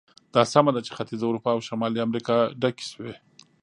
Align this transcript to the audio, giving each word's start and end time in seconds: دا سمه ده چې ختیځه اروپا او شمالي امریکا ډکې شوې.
دا 0.33 0.41
سمه 0.53 0.71
ده 0.75 0.81
چې 0.85 0.91
ختیځه 0.97 1.25
اروپا 1.27 1.49
او 1.53 1.61
شمالي 1.67 1.99
امریکا 2.07 2.37
ډکې 2.61 2.85
شوې. 2.91 3.13